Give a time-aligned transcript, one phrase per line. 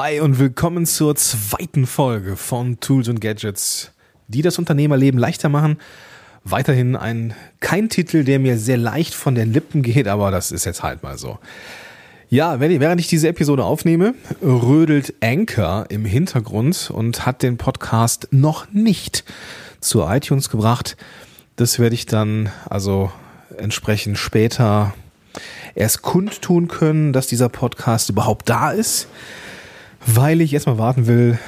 [0.00, 3.90] Hi und willkommen zur zweiten Folge von Tools und Gadgets,
[4.28, 5.76] die das Unternehmerleben leichter machen.
[6.44, 10.66] Weiterhin ein kein Titel, der mir sehr leicht von den Lippen geht, aber das ist
[10.66, 11.40] jetzt halt mal so.
[12.30, 18.72] Ja, während ich diese Episode aufnehme, rödelt Anchor im Hintergrund und hat den Podcast noch
[18.72, 19.24] nicht
[19.80, 20.96] zu iTunes gebracht.
[21.56, 23.10] Das werde ich dann also
[23.56, 24.94] entsprechend später
[25.74, 29.08] erst kundtun können, dass dieser Podcast überhaupt da ist
[30.14, 31.38] weil ich erstmal warten will,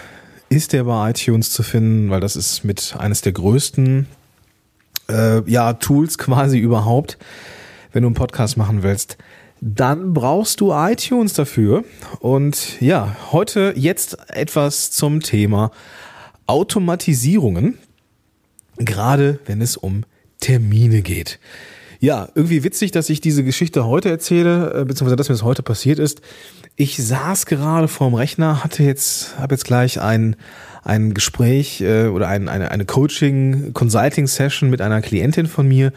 [0.50, 4.06] ist der bei iTunes zu finden, weil das ist mit eines der größten
[5.09, 7.18] äh, ja, Tools quasi überhaupt,
[7.92, 9.16] wenn du einen Podcast machen willst.
[9.62, 11.84] Dann brauchst du iTunes dafür.
[12.20, 15.70] Und ja, heute jetzt etwas zum Thema
[16.46, 17.79] Automatisierungen,
[18.77, 20.04] gerade wenn es um
[20.40, 21.38] Termine geht.
[22.00, 25.62] Ja, irgendwie witzig, dass ich diese Geschichte heute erzähle, äh, beziehungsweise dass mir das heute
[25.62, 26.23] passiert ist.
[26.76, 30.34] Ich saß gerade vorm Rechner, hatte jetzt, habe jetzt gleich ein,
[30.82, 35.93] ein Gespräch äh, oder ein, eine, eine Coaching-Consulting-Session mit einer Klientin von mir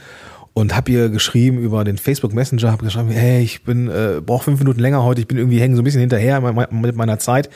[0.52, 4.44] und habe ihr geschrieben über den Facebook Messenger, habe geschrieben, hey, ich bin äh, brauche
[4.44, 7.48] fünf Minuten länger heute, ich bin irgendwie hängen so ein bisschen hinterher mit meiner Zeit.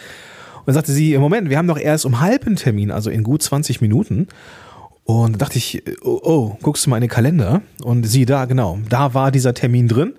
[0.59, 3.23] Und dann sagte sie, im Moment, wir haben doch erst um halben Termin, also in
[3.23, 4.27] gut 20 Minuten.
[5.07, 8.43] Und da dachte ich, oh, oh, guckst du mal in den Kalender und sieh da,
[8.43, 10.15] genau, da war dieser Termin drin.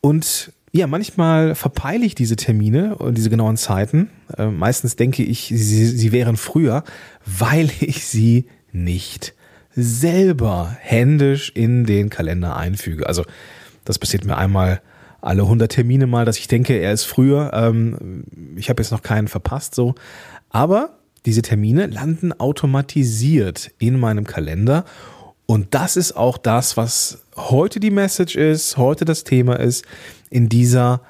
[0.00, 4.10] Und ja, manchmal verpeile ich diese Termine und diese genauen Zeiten.
[4.38, 6.84] Äh, meistens denke ich, sie, sie wären früher,
[7.24, 9.34] weil ich sie nicht
[9.74, 13.08] selber händisch in den Kalender einfüge.
[13.08, 13.24] Also
[13.84, 14.82] das passiert mir einmal
[15.20, 17.50] alle 100 Termine mal, dass ich denke, er ist früher.
[17.54, 18.22] Ähm,
[18.54, 19.96] ich habe jetzt noch keinen verpasst so.
[20.48, 20.95] Aber
[21.26, 24.84] diese Termine landen automatisiert in meinem Kalender.
[25.46, 29.84] Und das ist auch das, was heute die Message ist, heute das Thema ist,
[30.30, 31.02] in dieser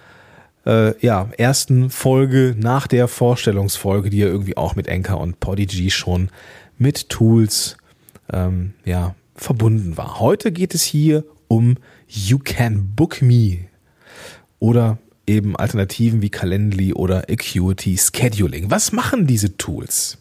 [0.67, 5.91] äh, ja, ersten Folge nach der Vorstellungsfolge, die ja irgendwie auch mit Anchor und Podigy
[5.91, 6.31] schon
[6.79, 7.77] mit Tools
[8.33, 10.19] ähm, ja, verbunden war.
[10.19, 11.77] Heute geht es hier um
[12.09, 13.69] You Can Book Me
[14.59, 18.71] oder eben Alternativen wie Calendly oder Acuity Scheduling.
[18.71, 20.19] Was machen diese Tools?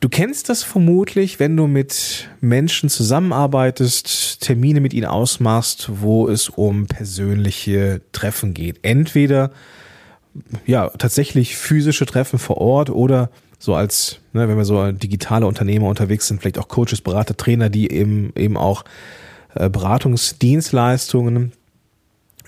[0.00, 6.48] Du kennst das vermutlich, wenn du mit Menschen zusammenarbeitest, Termine mit ihnen ausmachst, wo es
[6.48, 8.78] um persönliche Treffen geht.
[8.82, 9.50] Entweder
[10.66, 15.88] ja tatsächlich physische Treffen vor Ort oder so als, ne, wenn wir so digitale Unternehmer
[15.88, 18.84] unterwegs sind, vielleicht auch Coaches, Berater, Trainer, die eben eben auch
[19.54, 21.52] äh, Beratungsdienstleistungen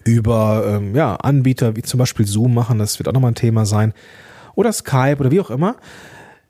[0.05, 3.67] über ähm, ja, Anbieter wie zum Beispiel Zoom machen, das wird auch nochmal ein Thema
[3.67, 3.93] sein,
[4.55, 5.77] oder Skype oder wie auch immer,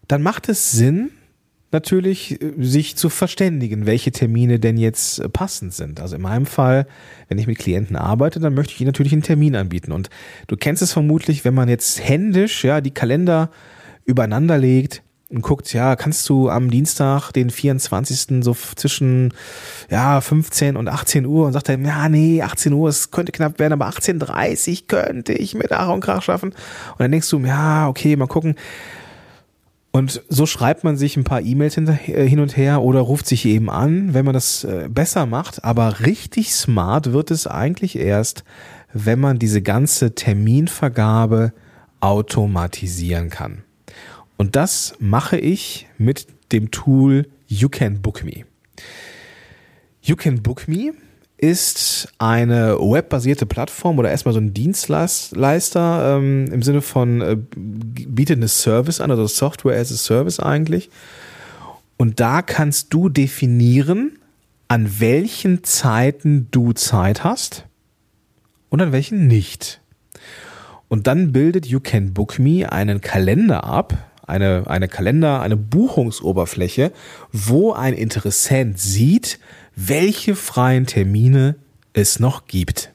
[0.08, 1.10] dann macht es Sinn,
[1.72, 6.00] natürlich äh, sich zu verständigen, welche Termine denn jetzt äh, passend sind.
[6.00, 6.86] Also in meinem Fall,
[7.28, 9.92] wenn ich mit Klienten arbeite, dann möchte ich ihnen natürlich einen Termin anbieten.
[9.92, 10.10] Und
[10.46, 13.50] du kennst es vermutlich, wenn man jetzt händisch ja die Kalender
[14.04, 15.02] übereinander legt,
[15.32, 18.44] und guckt, ja, kannst du am Dienstag, den 24.
[18.44, 19.32] so zwischen
[19.90, 23.58] ja, 15 und 18 Uhr und sagt er, ja, nee, 18 Uhr, es könnte knapp
[23.58, 26.50] werden, aber 18.30 könnte ich mit Ach und Krach schaffen.
[26.50, 28.56] Und dann denkst du, ja, okay, mal gucken.
[29.90, 33.44] Und so schreibt man sich ein paar E-Mails äh, hin und her oder ruft sich
[33.44, 35.64] eben an, wenn man das äh, besser macht.
[35.64, 38.44] Aber richtig smart wird es eigentlich erst,
[38.92, 41.52] wenn man diese ganze Terminvergabe
[42.00, 43.64] automatisieren kann.
[44.36, 48.44] Und das mache ich mit dem Tool You Can Book Me.
[50.02, 50.92] You Can Book Me
[51.42, 58.36] ist eine webbasierte Plattform oder erstmal so ein Dienstleister ähm, im Sinne von äh, bietet
[58.36, 60.88] eine Service an, also Software as a Service eigentlich.
[61.96, 64.18] Und da kannst du definieren,
[64.68, 67.66] an welchen Zeiten du Zeit hast
[68.70, 69.80] und an welchen nicht.
[70.88, 76.92] Und dann bildet You Can Book Me einen Kalender ab, eine, eine Kalender, eine Buchungsoberfläche,
[77.32, 79.38] wo ein Interessent sieht,
[79.74, 81.56] welche freien Termine
[81.92, 82.92] es noch gibt.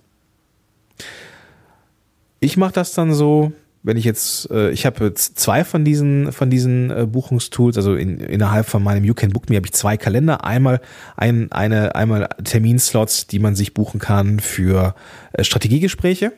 [2.40, 3.52] Ich mache das dann so,
[3.84, 8.20] wenn ich jetzt, äh, ich habe zwei von diesen von diesen äh, Buchungstools, also in,
[8.20, 10.82] innerhalb von meinem You Can Book Me habe ich zwei Kalender, einmal
[11.16, 14.94] ein, eine einmal Terminslots, die man sich buchen kann für
[15.34, 16.34] äh, Strategiegespräche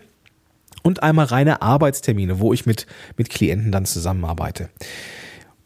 [0.84, 2.88] und einmal reine Arbeitstermine, wo ich mit,
[3.18, 4.70] mit Klienten dann zusammenarbeite.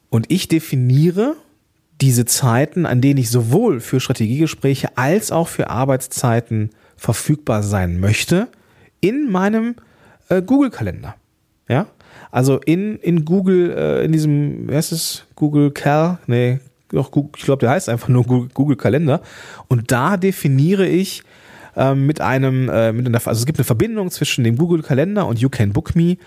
[0.10, 1.36] Und ich definiere
[2.02, 8.48] diese Zeiten, an denen ich sowohl für Strategiegespräche als auch für Arbeitszeiten verfügbar sein möchte,
[9.00, 9.76] in meinem
[10.30, 11.16] äh, Google-Kalender.
[11.68, 11.88] Ja,
[12.32, 16.60] also in, in Google, äh, in diesem, wie heißt es, Google Cal, nee,
[16.90, 19.22] doch, ich glaube, der heißt einfach nur Google, Google Kalender.
[19.68, 21.24] Und da definiere ich
[21.76, 25.26] ähm, mit einem, äh, mit einer, also es gibt eine Verbindung zwischen dem Google Kalender
[25.28, 26.18] und You Can Book Me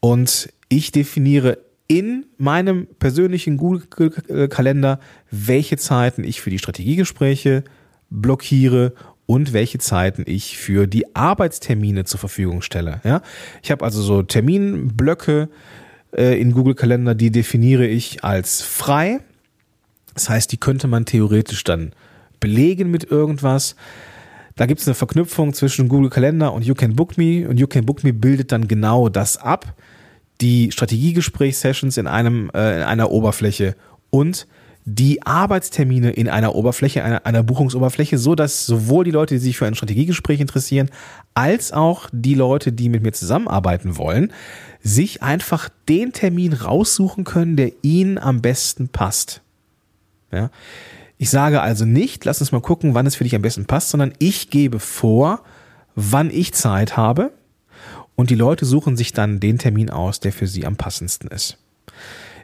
[0.00, 1.58] Und ich definiere
[1.88, 5.00] in meinem persönlichen Google-Kalender,
[5.32, 7.64] welche Zeiten ich für die Strategiegespräche
[8.10, 8.94] blockiere
[9.26, 13.00] und welche Zeiten ich für die Arbeitstermine zur Verfügung stelle.
[13.02, 13.22] Ja?
[13.62, 15.48] Ich habe also so Terminblöcke
[16.16, 19.20] äh, in Google Kalender, die definiere ich als frei.
[20.14, 21.92] Das heißt, die könnte man theoretisch dann
[22.38, 23.76] belegen mit irgendwas.
[24.56, 27.66] Da gibt es eine Verknüpfung zwischen Google Kalender und You Can Book Me und You
[27.66, 29.74] Can Book Me bildet dann genau das ab.
[30.40, 33.76] Die Strategiegesprächssessions in einem äh, in einer Oberfläche
[34.10, 34.46] und
[34.84, 39.56] die Arbeitstermine in einer Oberfläche, einer, einer Buchungsoberfläche, so dass sowohl die Leute, die sich
[39.56, 40.90] für ein Strategiegespräch interessieren,
[41.34, 44.32] als auch die Leute, die mit mir zusammenarbeiten wollen,
[44.82, 49.42] sich einfach den Termin raussuchen können, der ihnen am besten passt.
[50.32, 50.50] Ja.
[51.20, 53.90] Ich sage also nicht, lass uns mal gucken, wann es für dich am besten passt,
[53.90, 55.42] sondern ich gebe vor,
[55.94, 57.30] wann ich Zeit habe
[58.14, 61.58] und die Leute suchen sich dann den Termin aus, der für sie am passendsten ist.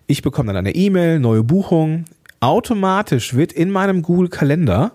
[0.07, 2.05] Ich bekomme dann eine E-Mail, neue Buchung.
[2.41, 4.93] Automatisch wird in meinem Google Kalender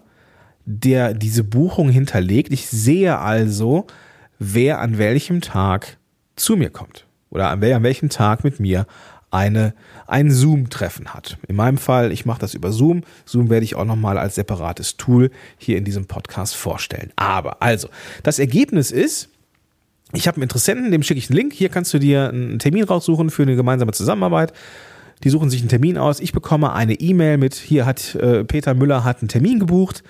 [0.63, 2.53] der diese Buchung hinterlegt.
[2.53, 3.87] Ich sehe also,
[4.37, 5.97] wer an welchem Tag
[6.35, 8.85] zu mir kommt oder an welchem Tag mit mir
[9.31, 9.73] eine,
[10.07, 11.37] ein Zoom-Treffen hat.
[11.47, 13.03] In meinem Fall, ich mache das über Zoom.
[13.25, 17.11] Zoom werde ich auch nochmal als separates Tool hier in diesem Podcast vorstellen.
[17.15, 17.87] Aber also,
[18.23, 19.29] das Ergebnis ist,
[20.13, 21.53] ich habe einen Interessenten, dem schicke ich einen Link.
[21.53, 24.51] Hier kannst du dir einen Termin raussuchen für eine gemeinsame Zusammenarbeit.
[25.23, 26.19] Die suchen sich einen Termin aus.
[26.19, 30.03] Ich bekomme eine E-Mail mit, hier hat äh, Peter Müller hat einen Termin gebucht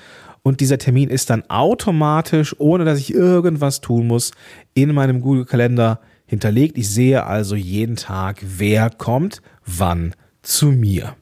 [0.44, 4.32] und dieser Termin ist dann automatisch, ohne dass ich irgendwas tun muss,
[4.74, 6.00] in meinem Google-Kalender
[6.32, 6.78] hinterlegt.
[6.78, 11.16] Ich sehe also jeden Tag, wer kommt, wann zu mir.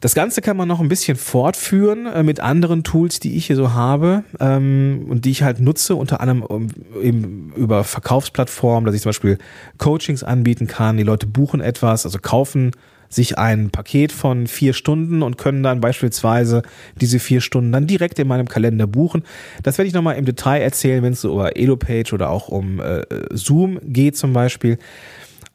[0.00, 3.56] Das Ganze kann man noch ein bisschen fortführen äh, mit anderen Tools, die ich hier
[3.56, 6.68] so habe ähm, und die ich halt nutze, unter anderem um,
[7.00, 9.38] eben über Verkaufsplattformen, dass ich zum Beispiel
[9.78, 10.96] Coachings anbieten kann.
[10.96, 12.70] Die Leute buchen etwas, also kaufen
[13.12, 16.62] sich ein Paket von vier Stunden und können dann beispielsweise
[17.00, 19.22] diese vier Stunden dann direkt in meinem Kalender buchen.
[19.62, 22.80] Das werde ich nochmal im Detail erzählen, wenn es so über EloPage oder auch um
[22.80, 24.78] äh, Zoom geht zum Beispiel.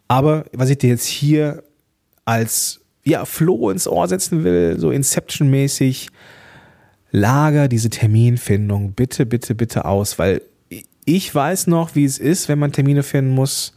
[0.07, 1.63] Aber was ich dir jetzt hier
[2.25, 6.09] als ja, Floh ins Ohr setzen will, so Inception-mäßig,
[7.11, 10.41] lager diese Terminfindung bitte, bitte, bitte aus, weil
[11.05, 13.76] ich weiß noch, wie es ist, wenn man Termine finden muss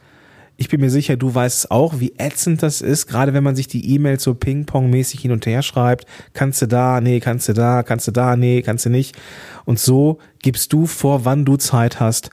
[0.60, 3.66] ich bin mir sicher, du weißt auch, wie ätzend das ist, gerade wenn man sich
[3.66, 6.04] die E-Mails so Ping-Pong-mäßig hin und her schreibt.
[6.34, 9.16] Kannst du da, nee, kannst du da, kannst du da, nee, kannst du nicht.
[9.64, 12.28] Und so gibst du vor, wann du Zeit hast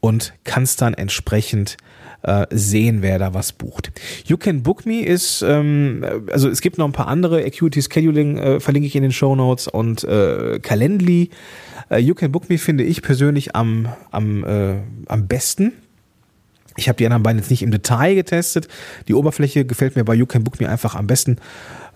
[0.00, 1.76] und kannst dann entsprechend
[2.24, 3.92] äh, sehen, wer da was bucht.
[4.26, 8.38] You Can Book Me ist, ähm, also es gibt noch ein paar andere, Acuity Scheduling
[8.38, 11.30] äh, verlinke ich in den Show Notes und äh, Calendly.
[11.90, 15.74] Äh, you Can Book Me finde ich persönlich am, am, äh, am besten
[16.78, 18.68] ich habe die anderen beiden jetzt nicht im Detail getestet.
[19.08, 21.36] Die Oberfläche gefällt mir bei You Can Book Me einfach am besten.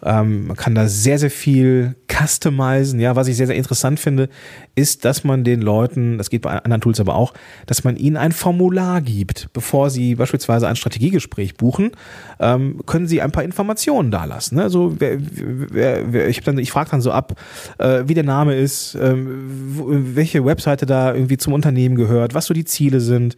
[0.05, 2.99] Ähm, man kann da sehr, sehr viel customizen.
[2.99, 4.29] Ja, was ich sehr, sehr interessant finde,
[4.75, 7.33] ist, dass man den Leuten, das geht bei anderen Tools aber auch,
[7.67, 11.93] dass man ihnen ein Formular gibt, bevor sie beispielsweise ein Strategiegespräch buchen,
[12.41, 14.57] ähm, können sie ein paar Informationen da lassen.
[14.57, 14.65] Ne?
[14.65, 17.41] Also wer, wer, wer, ich, dann, ich frage dann so ab,
[17.79, 22.55] äh, wie der Name ist, ähm, welche Webseite da irgendwie zum Unternehmen gehört, was so
[22.55, 23.37] die Ziele sind,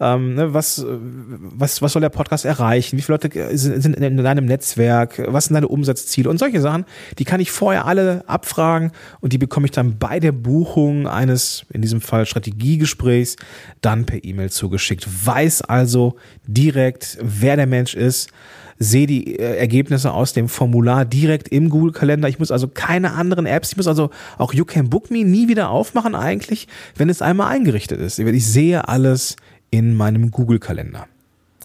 [0.00, 4.44] ähm, ne, was, was, was soll der Podcast erreichen, wie viele Leute sind in deinem
[4.46, 6.84] Netzwerk, was sind deine Umsatzziele und solche Sachen,
[7.18, 11.66] die kann ich vorher alle abfragen und die bekomme ich dann bei der Buchung eines,
[11.72, 13.36] in diesem Fall Strategiegesprächs,
[13.80, 15.06] dann per E-Mail zugeschickt.
[15.26, 18.30] Weiß also direkt, wer der Mensch ist,
[18.78, 22.28] sehe die äh, Ergebnisse aus dem Formular direkt im Google-Kalender.
[22.28, 25.48] Ich muss also keine anderen Apps, ich muss also auch You Can Book Me nie
[25.48, 28.18] wieder aufmachen eigentlich, wenn es einmal eingerichtet ist.
[28.18, 29.36] Ich sehe alles
[29.74, 31.08] in meinem Google-Kalender.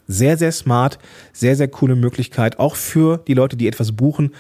[0.08, 0.98] Sehr, sehr smart,
[1.32, 4.32] sehr, sehr coole Möglichkeit, auch für die Leute, die etwas buchen.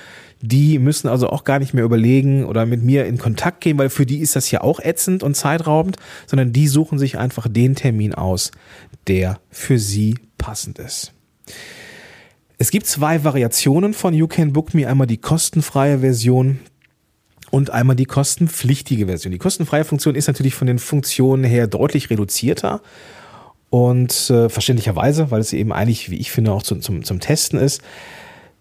[0.42, 3.92] Die müssen also auch gar nicht mehr überlegen oder mit mir in Kontakt gehen, weil
[3.92, 7.76] für die ist das ja auch ätzend und zeitraubend, sondern die suchen sich einfach den
[7.76, 8.50] Termin aus,
[9.08, 11.14] der für sie passend ist.
[12.58, 14.88] Es gibt zwei Variationen von You Can Book Me.
[14.88, 16.58] Einmal die kostenfreie Version
[17.52, 19.32] und einmal die kostenpflichtige Version.
[19.32, 22.82] Die kostenfreie Funktion ist natürlich von den Funktionen her deutlich reduzierter
[23.70, 27.60] und äh, verständlicherweise, weil es eben eigentlich, wie ich finde, auch zum, zum, zum Testen
[27.60, 27.82] ist.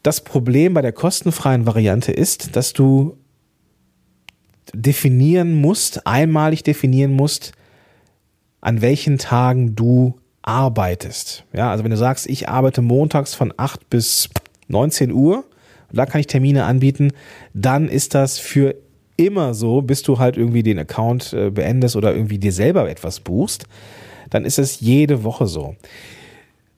[0.02, 3.16] Das Problem bei der kostenfreien Variante ist, dass du
[4.74, 7.52] definieren musst, einmalig definieren musst,
[8.60, 11.44] an welchen Tagen du arbeitest.
[11.52, 14.28] Ja, also wenn du sagst, ich arbeite montags von 8 bis
[14.68, 15.44] 19 Uhr,
[15.90, 17.12] da kann ich Termine anbieten,
[17.54, 18.74] dann ist das für
[19.16, 23.20] immer so, bis du halt irgendwie den Account äh, beendest oder irgendwie dir selber etwas
[23.20, 23.64] buchst
[24.30, 25.76] dann ist es jede Woche so.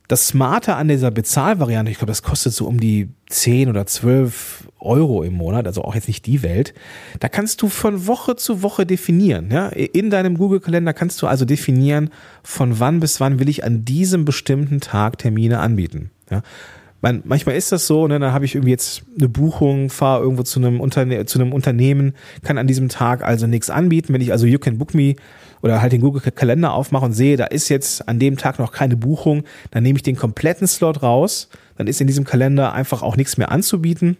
[0.09, 4.69] Das Smarte an dieser Bezahlvariante, ich glaube, das kostet so um die 10 oder 12
[4.80, 6.75] Euro im Monat, also auch jetzt nicht die Welt.
[7.21, 9.50] Da kannst du von Woche zu Woche definieren.
[9.52, 9.69] Ja?
[9.69, 12.11] In deinem Google-Kalender kannst du also definieren,
[12.42, 16.11] von wann bis wann will ich an diesem bestimmten Tag Termine anbieten.
[16.28, 16.42] Ja?
[17.02, 20.42] Man, manchmal ist das so, ne, dann habe ich irgendwie jetzt eine Buchung, fahre irgendwo
[20.42, 24.12] zu einem, Unterne zu einem Unternehmen, kann an diesem Tag also nichts anbieten.
[24.12, 25.16] Wenn ich also You Can Book Me
[25.62, 28.73] oder halt den Google Kalender aufmache und sehe, da ist jetzt an dem Tag noch
[28.73, 33.02] keine Buchung, dann nehme ich den kompletten Slot raus, dann ist in diesem Kalender einfach
[33.02, 34.16] auch nichts mehr anzubieten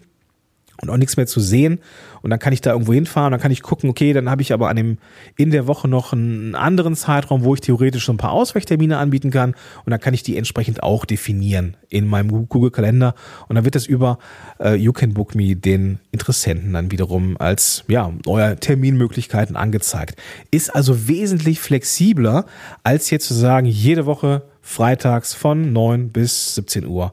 [0.83, 1.81] und auch nichts mehr zu sehen.
[2.23, 4.53] Und dann kann ich da irgendwo hinfahren, dann kann ich gucken, okay, dann habe ich
[4.53, 4.99] aber an dem,
[5.37, 9.31] in der Woche noch einen anderen Zeitraum, wo ich theoretisch so ein paar Ausweichtermine anbieten
[9.31, 9.55] kann.
[9.85, 13.15] Und dann kann ich die entsprechend auch definieren in meinem Google-Kalender.
[13.49, 14.19] Und dann wird das über
[14.59, 20.21] äh, You Can Book Me den Interessenten dann wiederum als, ja, euer Terminmöglichkeiten angezeigt.
[20.51, 22.47] Ist also wesentlich flexibler,
[22.83, 27.13] als jetzt zu sagen, jede Woche freitags von 9 bis 17 Uhr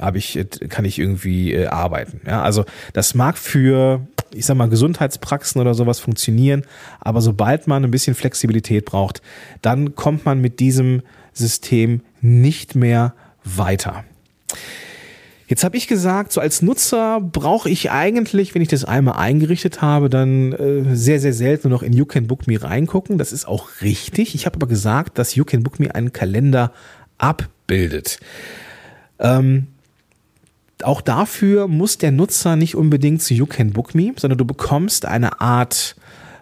[0.00, 2.20] habe ich, äh, kann ich irgendwie äh, arbeiten.
[2.26, 6.62] Ja, also das mag für, ich sag mal, Gesundheitspraxen oder sowas funktionieren,
[7.00, 9.22] aber sobald man ein bisschen Flexibilität braucht,
[9.62, 11.02] dann kommt man mit diesem
[11.32, 13.14] System nicht mehr
[13.44, 14.04] weiter.
[15.50, 19.82] Jetzt habe ich gesagt, so als Nutzer brauche ich eigentlich, wenn ich das einmal eingerichtet
[19.82, 23.18] habe, dann äh, sehr, sehr selten noch in You Can Book Me reingucken.
[23.18, 24.36] Das ist auch richtig.
[24.36, 26.72] Ich habe aber gesagt, dass You Can Book Me einen Kalender
[27.18, 28.20] abbildet.
[29.18, 29.66] Ähm,
[30.84, 35.06] auch dafür muss der Nutzer nicht unbedingt zu You Can Book Me, sondern du bekommst
[35.06, 35.96] eine Art,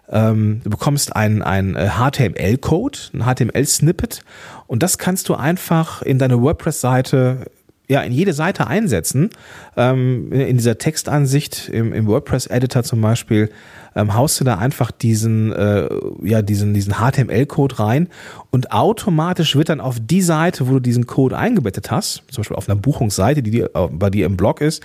[0.09, 4.21] ähm, du bekommst ein, ein HTML-Code, ein HTML-Snippet
[4.67, 7.45] und das kannst du einfach in deine WordPress-Seite
[7.89, 9.31] ja, in jede Seite einsetzen.
[9.75, 13.49] Ähm, in dieser Textansicht im, im WordPress-Editor zum Beispiel
[13.95, 15.89] ähm, haust du da einfach diesen, äh,
[16.23, 18.09] ja, diesen, diesen HTML-Code rein
[18.51, 22.57] und automatisch wird dann auf die Seite, wo du diesen Code eingebettet hast, zum Beispiel
[22.57, 24.83] auf einer Buchungsseite, die dir, äh, bei dir im Blog ist,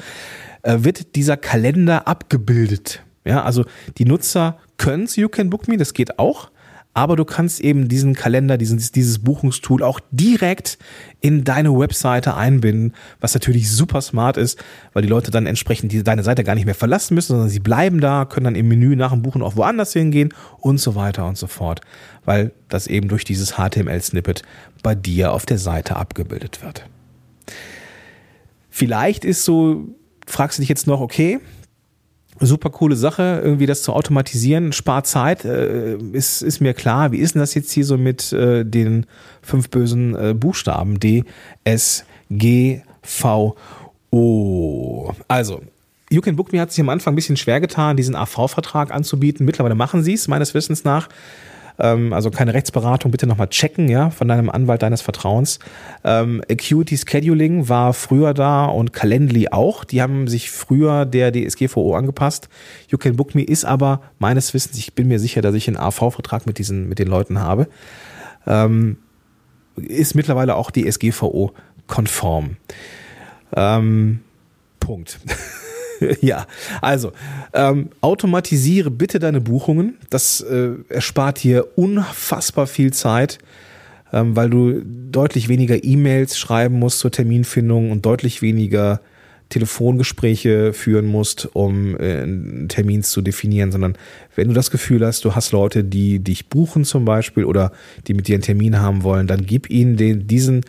[0.62, 3.02] äh, wird dieser Kalender abgebildet.
[3.24, 3.64] Ja, also
[3.96, 6.50] die Nutzer können You Can Book Me, das geht auch
[6.94, 10.78] aber du kannst eben diesen Kalender, diesen, dieses Buchungstool auch direkt
[11.20, 16.04] in deine Webseite einbinden, was natürlich super smart ist, weil die Leute dann entsprechend die,
[16.04, 18.94] deine Seite gar nicht mehr verlassen müssen, sondern sie bleiben da, können dann im Menü
[18.94, 21.80] nach dem Buchen auch woanders hingehen und so weiter und so fort,
[22.24, 24.42] weil das eben durch dieses HTML-Snippet
[24.84, 26.86] bei dir auf der Seite abgebildet wird.
[28.70, 29.88] Vielleicht ist so,
[30.26, 31.40] fragst du dich jetzt noch, okay,
[32.40, 37.12] super coole Sache, irgendwie das zu automatisieren, spart Zeit, äh, ist, ist mir klar.
[37.12, 39.06] Wie ist denn das jetzt hier so mit äh, den
[39.42, 40.98] fünf bösen äh, Buchstaben?
[40.98, 41.24] D,
[41.64, 43.56] S, G, V,
[44.10, 45.12] O.
[45.28, 45.62] Also,
[46.10, 49.46] You Can Book Me hat sich am Anfang ein bisschen schwer getan, diesen AV-Vertrag anzubieten.
[49.46, 51.08] Mittlerweile machen sie es, meines Wissens nach.
[51.78, 55.58] Ähm, also keine Rechtsberatung, bitte nochmal checken, ja, von deinem Anwalt deines Vertrauens.
[56.04, 59.84] Ähm, Acuity Scheduling war früher da und Calendly auch.
[59.84, 62.48] Die haben sich früher der DSGVO angepasst.
[62.88, 65.76] You Can Book Me ist aber meines Wissens, ich bin mir sicher, dass ich einen
[65.76, 67.68] AV-Vertrag mit diesen, mit den Leuten habe,
[68.46, 68.98] ähm,
[69.76, 71.52] ist mittlerweile auch DSGVO
[71.86, 72.56] konform.
[73.56, 74.20] Ähm,
[74.78, 75.18] Punkt.
[76.20, 76.46] ja,
[76.80, 77.12] also
[77.52, 79.98] ähm, automatisiere bitte deine Buchungen.
[80.10, 83.38] Das äh, erspart dir unfassbar viel Zeit,
[84.12, 89.00] ähm, weil du deutlich weniger E-Mails schreiben musst zur Terminfindung und deutlich weniger
[89.54, 93.96] Telefongespräche führen musst, um äh, einen Termin zu definieren, sondern
[94.34, 97.70] wenn du das Gefühl hast, du hast Leute, die dich buchen zum Beispiel oder
[98.08, 100.62] die mit dir einen Termin haben wollen, dann gib ihnen den, diesen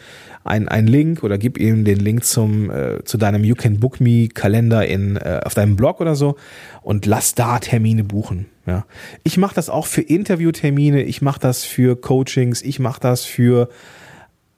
[0.44, 4.00] ein, ein Link oder gib ihm den Link zum, äh, zu deinem You Can Book
[4.00, 6.36] Me Kalender in, äh, auf deinem Blog oder so
[6.84, 8.46] und lass da Termine buchen.
[8.68, 8.86] Ja.
[9.24, 13.68] Ich mache das auch für Interviewtermine, ich mache das für Coachings, ich mache das für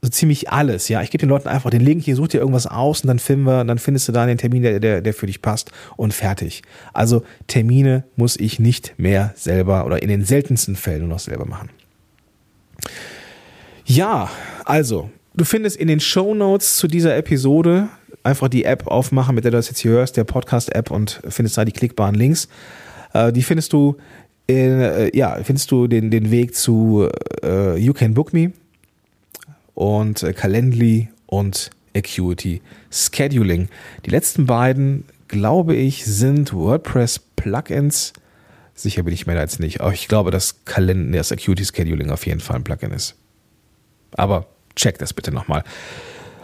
[0.08, 0.90] so ziemlich alles.
[0.90, 3.20] Ja, ich gebe den Leuten einfach den Link, hier such dir irgendwas aus und dann
[3.20, 6.14] finden wir, dann findest du da den Termin, der, der, der für dich passt und
[6.14, 6.62] fertig.
[6.94, 11.46] Also Termine muss ich nicht mehr selber oder in den seltensten Fällen nur noch selber
[11.46, 11.70] machen.
[13.86, 14.30] Ja,
[14.66, 17.90] also Du findest in den Show Notes zu dieser Episode
[18.24, 21.60] einfach die App aufmachen, mit der du das jetzt hier hörst, der Podcast-App und findest
[21.60, 22.48] da die klickbaren Links.
[23.14, 23.98] Äh, die findest du
[24.48, 27.08] in, äh, ja, findest du den, den Weg zu
[27.44, 28.52] äh, You Can Book Me
[29.78, 33.70] und äh, Calendly und Acuity Scheduling.
[34.08, 38.14] Die letzten beiden, glaube ich, sind WordPress Plugins.
[38.74, 39.80] Sicher bin ich mir da jetzt nicht.
[39.82, 43.16] Aber ich glaube, dass Calend das Acuity Scheduling auf jeden Fall ein Plugin ist.
[44.14, 45.64] Aber check das bitte nochmal.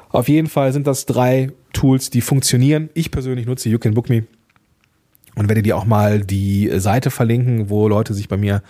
[0.10, 2.92] Auf jeden Fall sind das drei Tools, die funktionieren.
[2.94, 4.25] Ich persönlich nutze You Can Book Me
[5.34, 8.62] und werde dir auch mal die Seite verlinken, wo Leute sich bei mir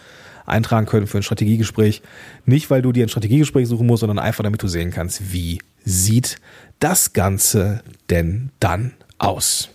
[0.45, 2.01] eintragen können für ein Strategiegespräch.
[2.45, 5.59] Nicht, weil du dir ein Strategiegespräch suchen musst, sondern einfach, damit du sehen kannst, wie
[5.83, 6.37] sieht
[6.79, 9.69] das Ganze denn dann aus?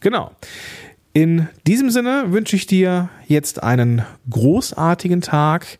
[0.00, 0.30] Genau.
[1.12, 5.78] In diesem Sinne wünsche ich dir jetzt einen großartigen Tag.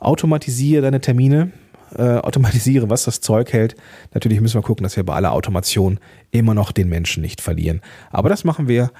[0.00, 1.52] Automatisiere deine Termine,
[1.96, 3.76] äh, automatisiere, was das Zeug hält.
[4.14, 6.00] Natürlich müssen wir gucken, dass wir bei aller Automation
[6.32, 7.82] immer noch den Menschen nicht verlieren.
[8.10, 8.90] Aber das machen wir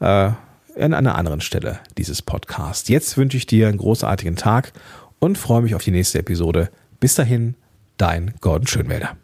[0.00, 0.30] äh,
[0.76, 2.88] an einer anderen Stelle dieses Podcasts.
[2.88, 4.72] Jetzt wünsche ich dir einen großartigen Tag
[5.18, 6.70] und freue mich auf die nächste Episode.
[7.00, 7.54] Bis dahin,
[7.96, 9.16] dein Gordon Schönwälder.